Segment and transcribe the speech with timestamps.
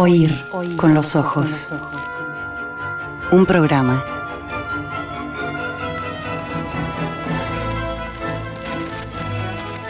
[0.00, 0.30] Oír
[0.76, 1.74] con los ojos.
[3.32, 4.04] Un programa.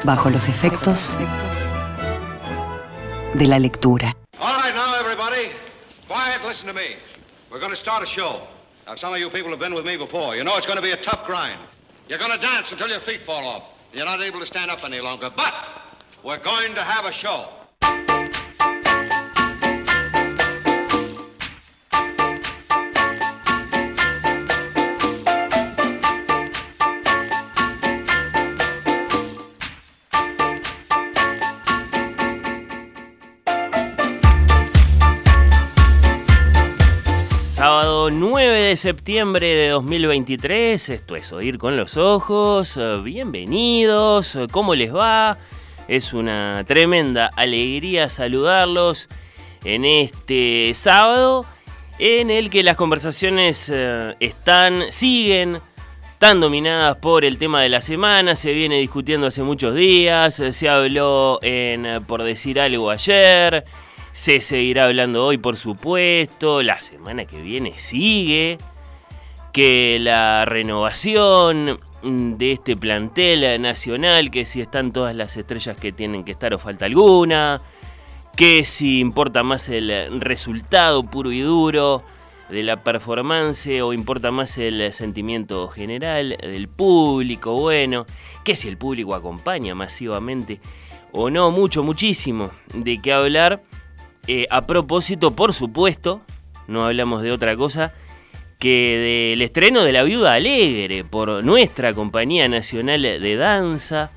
[0.04, 1.18] Bajo los efectos
[3.34, 4.16] de la lectura.
[4.40, 5.50] All right, now, everybody.
[6.06, 6.96] Quiet, listen to me.
[7.50, 8.40] We're going to start a show.
[8.86, 10.34] Now, some of you people have been with me before.
[10.34, 11.60] You know it's going to be a tough grind.
[12.08, 13.64] You're going to dance until your feet fall off.
[13.92, 15.28] You're not able to stand up any longer.
[15.36, 15.52] But
[16.24, 17.50] we're going to have a show.
[38.68, 44.94] De septiembre de 2023, esto es Oír con los Ojos, eh, bienvenidos, eh, ¿cómo les
[44.94, 45.38] va?
[45.88, 49.08] Es una tremenda alegría saludarlos
[49.64, 51.46] en este sábado
[51.98, 55.62] en el que las conversaciones eh, están, siguen
[56.18, 60.68] tan dominadas por el tema de la semana, se viene discutiendo hace muchos días, se
[60.68, 63.64] habló en Por decir algo ayer,
[64.18, 66.60] se seguirá hablando hoy, por supuesto.
[66.64, 68.58] La semana que viene sigue.
[69.52, 76.24] Que la renovación de este plantel nacional, que si están todas las estrellas que tienen
[76.24, 77.62] que estar o falta alguna.
[78.36, 82.02] Que si importa más el resultado puro y duro
[82.50, 88.04] de la performance o importa más el sentimiento general del público, bueno,
[88.42, 90.60] que si el público acompaña masivamente
[91.12, 93.62] o no, mucho, muchísimo de qué hablar.
[94.30, 96.20] Eh, a propósito, por supuesto,
[96.66, 97.94] no hablamos de otra cosa
[98.58, 104.10] que del estreno de La Viuda Alegre por nuestra Compañía Nacional de Danza,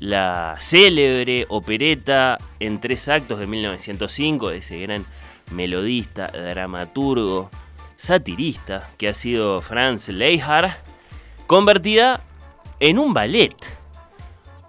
[0.00, 5.06] la célebre opereta en tres actos de 1905 de ese gran
[5.52, 7.48] melodista, dramaturgo,
[7.96, 10.82] satirista que ha sido Franz Leihar,
[11.46, 12.24] convertida
[12.80, 13.54] en un ballet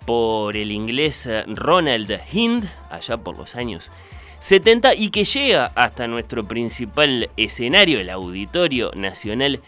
[0.06, 3.90] por el inglés Ronald Hind, allá por los años
[4.44, 9.62] 70 y que llega hasta nuestro principal escenario, el Auditorio Nacional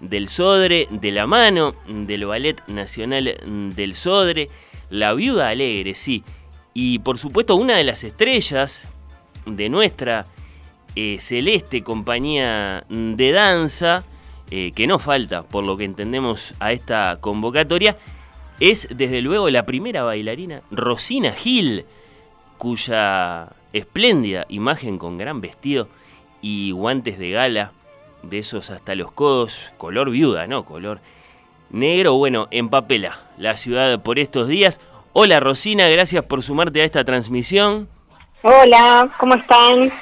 [0.00, 3.38] del Sodre, de la mano del Ballet Nacional
[3.74, 4.50] del Sodre,
[4.90, 6.24] La Viuda Alegre, sí.
[6.74, 8.84] Y por supuesto una de las estrellas
[9.46, 10.26] de nuestra
[10.94, 14.04] eh, celeste compañía de danza,
[14.50, 17.96] eh, que no falta por lo que entendemos a esta convocatoria,
[18.60, 21.86] es desde luego la primera bailarina, Rosina Gil,
[22.58, 25.88] cuya espléndida imagen con gran vestido
[26.40, 27.72] y guantes de gala,
[28.22, 30.64] de esos hasta los codos, color viuda, ¿no?
[30.64, 31.00] Color
[31.70, 34.80] negro, bueno, empapela la ciudad por estos días.
[35.12, 37.88] Hola Rosina, gracias por sumarte a esta transmisión.
[38.42, 39.92] Hola, ¿cómo están?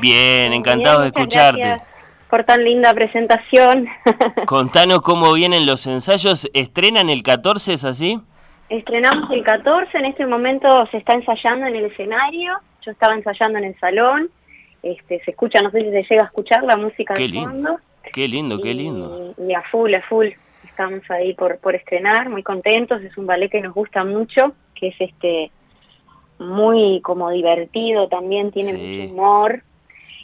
[0.00, 1.82] Bien, encantado de escucharte.
[2.28, 3.88] Por tan linda presentación.
[4.46, 6.48] Contanos cómo vienen los ensayos.
[6.54, 8.20] ¿Estrenan el 14, es así?
[8.68, 13.58] Estrenamos el 14, en este momento se está ensayando en el escenario yo estaba ensayando
[13.58, 14.30] en el salón,
[14.82, 17.50] este, se escucha, no sé si se llega a escuchar la música qué de lindo,
[17.50, 17.76] fondo.
[18.12, 19.34] Qué lindo, qué lindo.
[19.38, 20.28] Y a full, a full,
[20.64, 24.88] estamos ahí por, por estrenar, muy contentos, es un ballet que nos gusta mucho, que
[24.88, 25.50] es este
[26.38, 29.62] muy como divertido también, tiene mucho humor,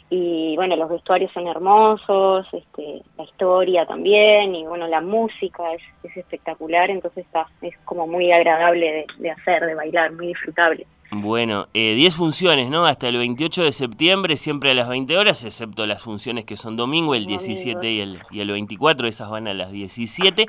[0.09, 5.81] y bueno, los vestuarios son hermosos, este, la historia también, y bueno, la música es,
[6.03, 10.87] es espectacular, entonces está, es como muy agradable de, de hacer, de bailar, muy disfrutable.
[11.09, 12.85] Bueno, 10 eh, funciones, ¿no?
[12.85, 16.75] Hasta el 28 de septiembre, siempre a las 20 horas, excepto las funciones que son
[16.75, 20.47] domingo, el 17 y el, y el 24, esas van a las 17.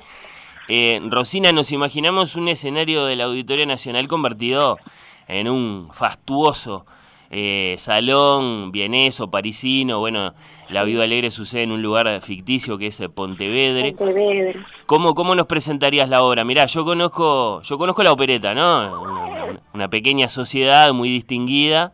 [0.69, 4.79] Eh, Rosina, nos imaginamos un escenario del Auditorio Nacional convertido
[5.29, 6.87] en un fastuoso
[7.31, 10.35] eh, salón vieneso, parisino, bueno,
[10.71, 13.93] la Viuda Alegre sucede en un lugar ficticio que es Pontevedre.
[13.93, 14.56] Pontevedre.
[14.87, 16.45] ¿Cómo, ¿Cómo nos presentarías la obra?
[16.45, 19.19] Mirá, yo conozco, yo conozco la opereta, ¿no?
[19.73, 21.93] una pequeña sociedad muy distinguida,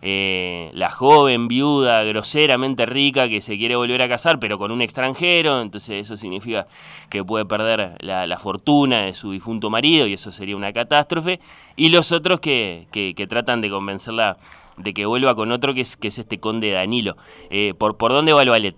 [0.00, 4.80] eh, la joven viuda groseramente rica que se quiere volver a casar pero con un
[4.80, 6.68] extranjero, entonces eso significa
[7.10, 11.40] que puede perder la, fortuna de su difunto marido y eso sería una catástrofe,
[11.76, 14.36] y los otros que, que, tratan de convencerla
[14.78, 17.16] de que vuelva con otro que es, que es este conde Danilo.
[17.50, 18.76] Eh, ¿por, ¿Por dónde va el ballet?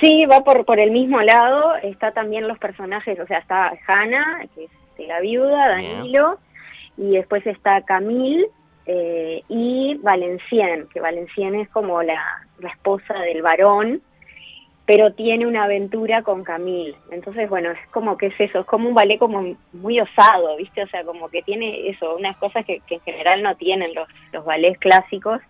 [0.00, 4.46] Sí, va por, por el mismo lado, está también los personajes, o sea, está Hanna,
[4.54, 4.70] que es
[5.06, 6.38] la viuda, Danilo,
[6.96, 8.46] y después está Camille
[8.86, 14.02] eh, y Valenciennes, que Valenciennes es como la, esposa del varón,
[14.86, 16.96] pero tiene una aventura con Camille.
[17.10, 20.82] Entonces, bueno, es como que es eso, es como un ballet como muy osado, ¿viste?
[20.82, 24.44] O sea, como que tiene eso, unas cosas que, en general no tienen los, los
[24.44, 25.40] ballets clásicos.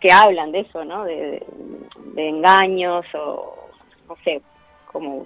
[0.00, 1.04] que hablan de eso, ¿no?
[1.04, 1.42] De,
[2.16, 3.70] engaños o,
[4.08, 4.42] no sé,
[4.92, 5.24] como,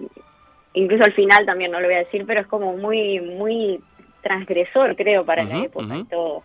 [0.74, 3.80] incluso al final también no lo voy a decir, pero es como muy, muy
[4.22, 6.42] transgresor, creo, para la época y todo.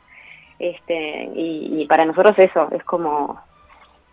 [0.57, 3.39] Este, y, para nosotros eso, es como,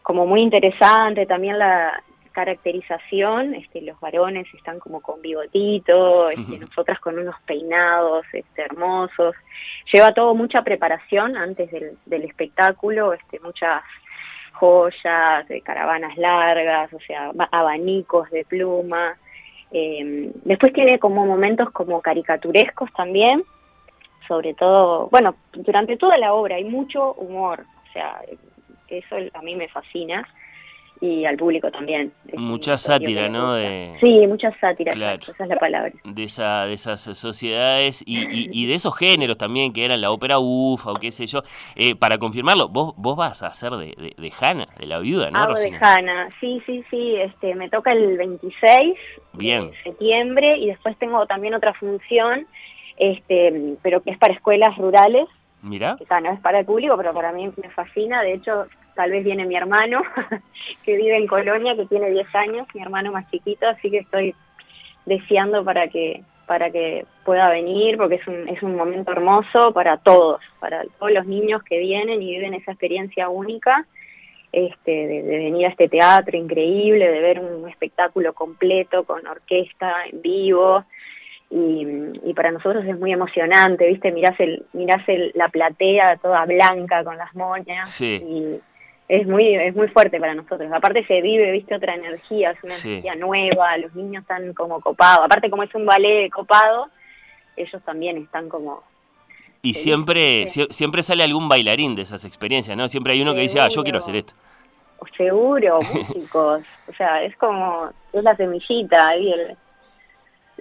[0.03, 2.03] como muy interesante también la
[2.33, 9.35] caracterización, este, los varones están como con bigotito, este, nosotras con unos peinados este, hermosos,
[9.93, 13.83] lleva todo mucha preparación antes del, del espectáculo, este, muchas
[14.53, 19.17] joyas, de caravanas largas, o sea, abanicos de pluma.
[19.73, 23.43] Eh, después tiene como momentos como caricaturescos también,
[24.29, 28.21] sobre todo, bueno, durante toda la obra hay mucho humor, o sea,
[28.89, 30.27] eso a mí me fascina
[31.03, 32.13] y al público también.
[32.35, 33.55] Mucha sátira, ¿no?
[33.55, 33.97] De...
[34.01, 35.93] Sí, mucha sátira, esa es la palabra.
[36.05, 40.39] De, esa, de esas sociedades y, y, de esos géneros también, que eran la ópera
[40.39, 41.43] ufa o qué sé yo.
[41.75, 45.33] Eh, para confirmarlo, vos, vos vas a hacer de, de, de Hanna, de la viuda,
[45.33, 47.17] ¿no, Hago de Hanna, sí, sí, sí.
[47.17, 48.95] Este, me toca el 26
[49.33, 49.73] Bien.
[49.73, 52.47] de septiembre y después tengo también otra función,
[52.97, 55.27] este, pero que es para escuelas rurales.
[55.63, 55.97] Mira.
[55.97, 58.23] Que, no es para el público, pero para mí me fascina.
[58.23, 60.03] De hecho, tal vez viene mi hermano,
[60.85, 64.35] que vive en Colonia, que tiene 10 años, mi hermano más chiquito, así que estoy
[65.07, 69.97] deseando para que para que pueda venir, porque es un, es un momento hermoso para
[69.97, 73.87] todos, para todos los niños que vienen y viven esa experiencia única,
[74.51, 80.21] este, de, venir a este teatro increíble, de ver un espectáculo completo con orquesta en
[80.21, 80.85] vivo,
[81.49, 81.87] y,
[82.25, 84.11] y, para nosotros es muy emocionante, ¿viste?
[84.11, 88.59] Mirás, el, mirás el, la platea toda blanca con las moñas y
[89.09, 90.71] es muy es muy fuerte para nosotros.
[90.73, 95.25] Aparte se vive, viste, otra energía, es una energía nueva, los niños están como copados.
[95.25, 96.89] Aparte como es un ballet copado,
[97.57, 98.83] ellos también están como...
[99.65, 102.89] Y siempre siempre sale algún bailarín de esas experiencias, ¿no?
[102.89, 104.35] Siempre hay uno que dice, ah, yo quiero hacer esto.
[105.17, 106.63] Seguro, músicos.
[106.89, 109.57] o sea, es como, es la semillita ahí, el,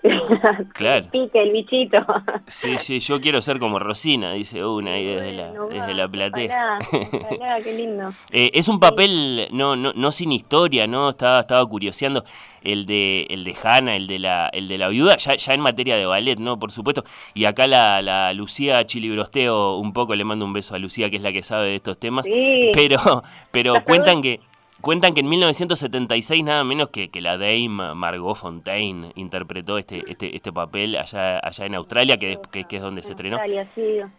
[0.73, 1.07] claro.
[1.11, 2.05] pique el bichito.
[2.47, 6.79] Sí, sí, yo quiero ser como Rosina, dice una ahí desde la, desde la platea.
[7.63, 8.09] qué lindo.
[8.31, 11.09] Eh, es un papel no, no, no sin historia, ¿no?
[11.09, 12.23] Estaba, estaba curioseando
[12.63, 15.61] el de, el de Hanna, el de la, el de la viuda, ya, ya en
[15.61, 16.59] materia de ballet, ¿no?
[16.59, 17.03] Por supuesto.
[17.33, 21.17] Y acá la, la Lucía Chilibrosteo, un poco le mando un beso a Lucía, que
[21.17, 22.25] es la que sabe de estos temas.
[22.73, 24.39] Pero, pero cuentan que
[24.81, 30.35] Cuentan que en 1976 nada menos que, que la Dame Margot Fontaine interpretó este, este,
[30.35, 33.37] este papel allá, allá en Australia, que, que, es donde se estrenó.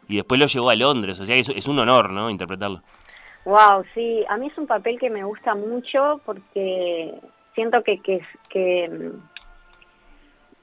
[0.09, 2.31] Y después lo llevó a Londres, o sea, es, es un honor, ¿no?
[2.31, 2.83] Interpretarlo.
[3.45, 7.13] Wow, sí, a mí es un papel que me gusta mucho porque
[7.55, 9.11] siento que, que, que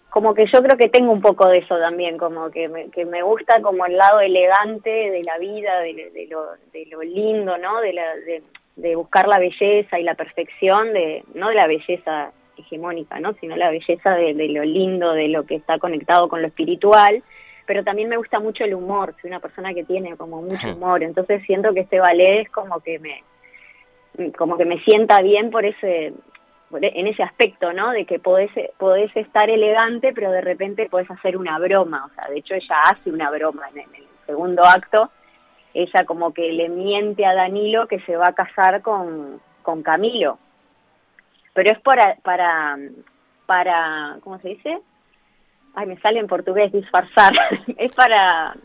[0.10, 3.06] como que yo creo que tengo un poco de eso también, como que me, que
[3.06, 7.58] me gusta como el lado elegante de la vida, de, de, lo, de lo lindo,
[7.58, 7.82] ¿no?
[7.82, 8.44] De, la, de,
[8.76, 13.34] de buscar la belleza y la perfección, de no de la belleza hegemónica, ¿no?
[13.34, 17.24] sino la belleza de, lo lindo, de lo que está conectado con lo espiritual,
[17.66, 21.04] pero también me gusta mucho el humor, soy una persona que tiene como mucho humor,
[21.04, 23.24] entonces siento que este ballet es como que me
[24.36, 26.14] como que me sienta bien por ese
[26.72, 27.92] en ese aspecto, ¿no?
[27.92, 32.32] De que podés, podés estar elegante, pero de repente podés hacer una broma, o sea,
[32.32, 35.10] de hecho ella hace una broma en el segundo acto,
[35.74, 40.38] ella como que le miente a Danilo que se va a casar con, con Camilo.
[41.54, 42.78] Pero es para, para,
[43.46, 44.80] para, ¿cómo se dice?
[45.76, 47.34] Ay, me sale en portugués disfrazar.
[47.78, 48.56] es para,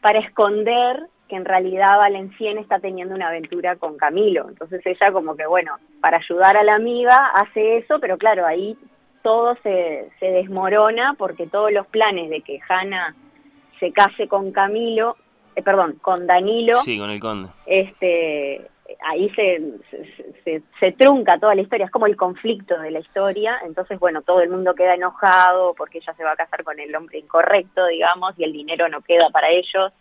[0.00, 4.48] para esconder que en realidad Valencien está teniendo una aventura con Camilo.
[4.48, 8.76] Entonces ella como que, bueno, para ayudar a la amiga hace eso, pero claro, ahí
[9.22, 13.14] todo se, se desmorona porque todos los planes de que Hanna
[13.78, 15.16] se case con Camilo
[15.60, 16.80] eh, perdón, con Danilo.
[16.80, 17.50] Sí, con el conde.
[17.66, 18.68] Este,
[19.02, 19.62] ahí se,
[20.44, 24.22] se, se, trunca toda la historia, es como el conflicto de la historia, entonces bueno,
[24.22, 27.86] todo el mundo queda enojado porque ella se va a casar con el hombre incorrecto,
[27.86, 29.92] digamos, y el dinero no queda para ellos,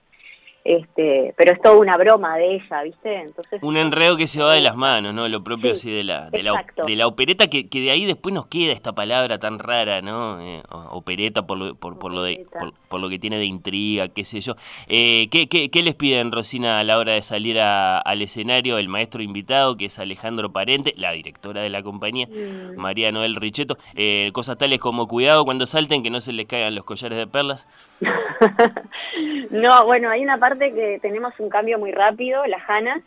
[0.63, 3.22] este, pero es toda una broma de ella, ¿viste?
[3.22, 5.28] Entonces un enredo que se va de las manos, ¿no?
[5.28, 8.34] Lo propio así de la de la, de la, opereta que, que, de ahí después
[8.36, 10.39] nos queda esta palabra tan rara, ¿no?
[10.42, 10.62] Eh,
[10.92, 12.46] opereta por lo, por, por lo de
[12.89, 14.56] por, lo que tiene de intriga, qué sé yo.
[14.88, 18.78] Eh, ¿qué, qué, qué, les piden Rosina a la hora de salir a, al escenario?
[18.78, 22.78] El maestro invitado que es Alejandro Parente, la directora de la compañía, mm.
[22.78, 26.75] María Noel Richetto, eh, cosas tales como cuidado cuando salten que no se les caigan
[26.75, 27.68] los collares de perlas.
[29.51, 33.01] no, bueno, hay una parte que tenemos un cambio muy rápido, las Hanas,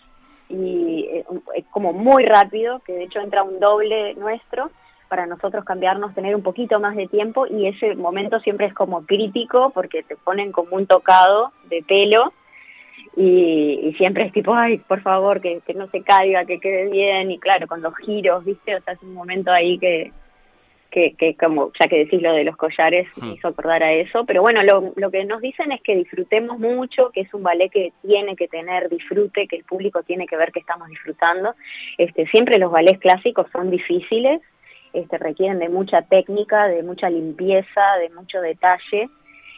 [0.49, 1.25] y eh,
[1.55, 4.71] es como muy rápido, que de hecho entra un doble nuestro
[5.09, 9.05] para nosotros cambiarnos, tener un poquito más de tiempo y ese momento siempre es como
[9.05, 12.33] crítico porque te ponen como un tocado de pelo
[13.15, 17.31] y, siempre es tipo, ay, por favor, que, que no se caiga, que quede bien,
[17.31, 18.75] y claro, con los giros, ¿viste?
[18.75, 20.13] O sea, es un momento ahí que,
[20.93, 23.33] que, que, como ya que decís lo de los collares, me hmm.
[23.33, 27.11] hizo acordar a eso, pero bueno, lo, lo, que nos dicen es que disfrutemos mucho,
[27.11, 30.53] que es un ballet que tiene que tener disfrute, que el público tiene que ver
[30.53, 31.55] que estamos disfrutando.
[31.97, 34.43] Este, siempre los ballets clásicos son difíciles,
[34.93, 39.09] este, requieren de mucha técnica, de mucha limpieza, de mucho detalle.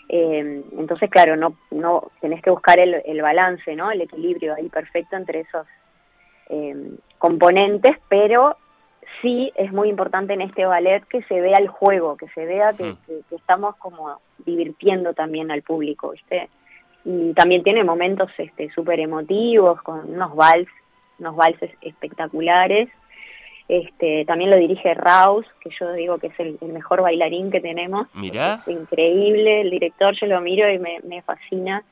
[0.09, 3.91] Eh, entonces, claro, no, no tenés que buscar el, el, balance, ¿no?
[3.91, 5.67] El equilibrio ahí perfecto entre esos
[6.49, 8.57] eh, componentes, pero
[9.21, 12.73] sí es muy importante en este ballet que se vea el juego, que se vea
[12.73, 13.35] que, hmm.
[13.35, 16.49] estamos como divirtiendo también al público, ¿viste?
[17.05, 20.69] Y también tiene momentos este súper emotivos, con unos vals,
[21.19, 22.89] unos valses espectaculares.
[23.69, 28.09] Este, también lo dirige Raus, que yo digo que es el, mejor bailarín que tenemos.
[28.15, 28.63] Mira.
[28.67, 31.83] Es increíble, el director yo lo miro y me, me fascina.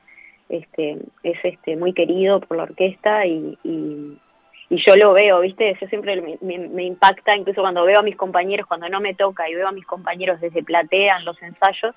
[0.49, 4.17] Este, es este muy querido por la orquesta y, y
[4.69, 5.71] y yo lo veo, ¿viste?
[5.71, 9.55] Eso siempre me, impacta, incluso cuando veo a mis compañeros, cuando no me toca y
[9.55, 11.93] veo a mis compañeros desde platea en los ensayos,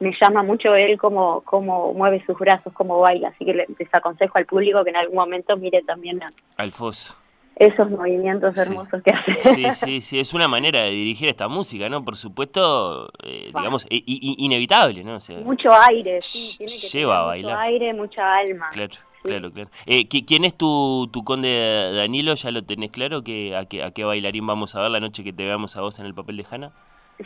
[0.00, 3.28] me llama mucho él cómo, cómo mueve sus brazos, cómo baila.
[3.28, 7.16] Así que les aconsejo al público que en algún momento mire también a, al FOS.
[7.56, 9.40] Esos movimientos hermosos que hace.
[9.40, 12.04] Sí, sí, sí, es una manera de dirigir esta música, ¿no?
[12.04, 15.18] Por supuesto, eh, digamos, inevitable, ¿no?
[15.44, 17.52] mucho aire, sí, tiene que lleva a bailar.
[17.52, 18.70] mucho aire, mucha alma.
[18.72, 18.94] Claro.
[19.24, 19.70] Claro, claro.
[19.86, 22.34] Eh, ¿Quién es tu, tu conde Danilo?
[22.34, 23.22] ¿Ya lo tenés claro?
[23.22, 25.80] que a, qué, ¿A qué bailarín vamos a ver la noche que te veamos a
[25.80, 26.72] vos en el papel de Hanna?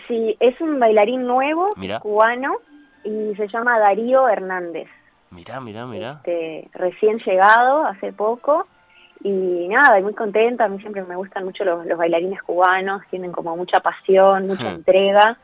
[0.07, 2.57] Sí, es un bailarín nuevo, cubano,
[3.03, 4.89] y se llama Darío Hernández.
[5.31, 6.21] Mirá, mirá, mirá.
[6.25, 8.69] Este, recién llegado, hace poco,
[9.25, 10.67] y nada, muy contenta.
[10.67, 14.71] A mí siempre me gustan mucho los, los bailarines cubanos, tienen como mucha pasión, mucha
[14.71, 15.37] entrega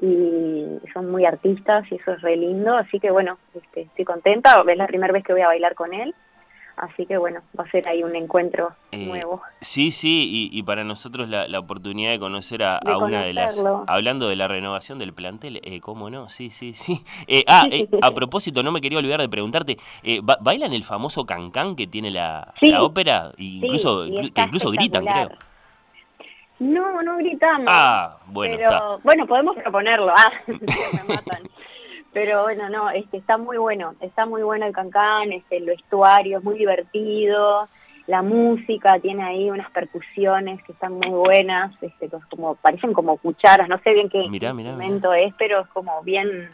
[0.00, 4.62] y son muy artistas y eso es re lindo, así que bueno, este, estoy contenta,
[4.66, 6.14] es la primera vez que voy a bailar con él,
[6.76, 9.42] así que bueno, va a ser ahí un encuentro eh, nuevo.
[9.60, 14.36] Sí, sí, y, para nosotros la, oportunidad de conocer a, una de las, hablando de
[14.36, 16.28] la renovación del plantel, eh, ¿cómo no?
[16.28, 17.04] Sí, sí, sí.
[17.26, 19.78] Eh, ah, eh, a propósito, no me quería olvidar de preguntarte,
[20.40, 23.32] ¿bailan el famoso cancán que tiene la, ópera?
[23.36, 25.30] incluso, que incluso gritan, creo.
[26.58, 27.66] No, no gritamos.
[27.68, 28.56] Ah, bueno.
[28.56, 30.12] Pero, bueno, podemos proponerlo.
[30.16, 31.48] Ah, me matan.
[32.12, 36.38] Pero bueno, no, este, está muy bueno, está muy bueno el cancán, este, el vestuario
[36.38, 37.68] es muy divertido,
[38.06, 43.68] la música tiene ahí unas percusiones que están muy buenas, este, como parecen como cucharas,
[43.68, 46.50] no sé bien qué momento es, pero es como bien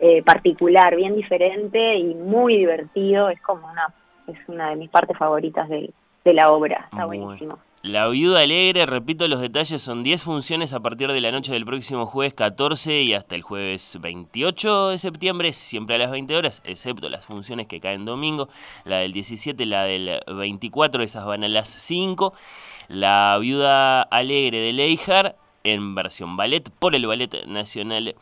[0.00, 3.94] eh, particular, bien diferente y muy divertido, es como una,
[4.26, 5.92] es una de mis partes favoritas de,
[6.24, 7.58] de la obra, está buenísimo.
[7.82, 11.64] La Viuda Alegre, repito los detalles, son 10 funciones a partir de la noche del
[11.64, 16.60] próximo jueves 14 y hasta el jueves 28 de septiembre, siempre a las 20 horas,
[16.66, 18.50] excepto las funciones que caen domingo,
[18.84, 22.34] la del 17, la del 24, esas van a las 5.
[22.88, 28.14] La Viuda Alegre de Leijar en versión ballet por el Ballet Nacional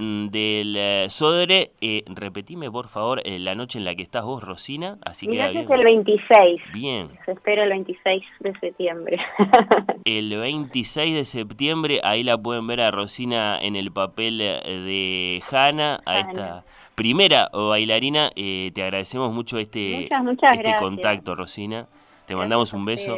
[0.00, 1.72] del eh, Sodre.
[1.80, 4.98] Eh, repetime, por favor, eh, la noche en la que estás vos, Rosina.
[5.04, 6.62] Así que es el 26.
[6.72, 7.10] Bien.
[7.26, 9.18] Se espera el 26 de septiembre.
[10.04, 16.00] el 26 de septiembre, ahí la pueden ver a Rosina en el papel de Hanna,
[16.06, 16.64] a esta
[16.94, 18.30] primera bailarina.
[18.34, 21.86] te agradecemos mucho este, este contacto, Rosina.
[22.26, 23.16] Te mandamos un beso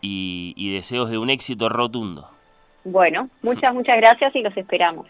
[0.00, 2.28] y, y deseos de un éxito rotundo.
[2.84, 5.06] Bueno, muchas, muchas gracias y los esperamos.